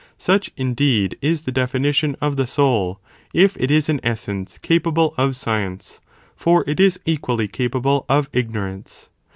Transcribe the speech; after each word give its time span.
such, 0.17 0.49
indeed, 0.57 1.15
is 1.21 1.43
the 1.43 1.51
definition 1.51 2.15
of 2.19 2.35
the 2.35 2.47
soul, 2.47 2.99
if 3.35 3.55
it 3.57 3.69
is 3.69 3.87
an 3.87 3.99
essence 4.01 4.57
capable 4.57 5.13
of 5.15 5.35
science, 5.35 5.99
for 6.35 6.63
it 6.65 6.79
is 6.79 6.99
equally 7.05 7.47
capable 7.47 8.07
of 8.09 8.27
ignorance. 8.33 9.09